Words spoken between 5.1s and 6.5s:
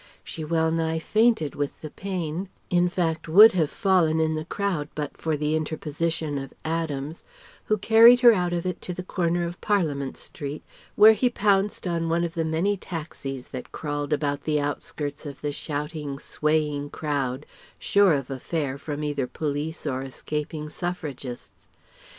for the interposition